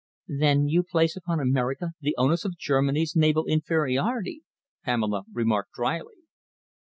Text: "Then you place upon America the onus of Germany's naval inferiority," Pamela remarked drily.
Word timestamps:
"Then 0.39 0.67
you 0.67 0.81
place 0.81 1.15
upon 1.15 1.39
America 1.39 1.91
the 2.01 2.15
onus 2.17 2.43
of 2.43 2.57
Germany's 2.57 3.15
naval 3.15 3.45
inferiority," 3.45 4.41
Pamela 4.83 5.25
remarked 5.31 5.73
drily. 5.75 6.15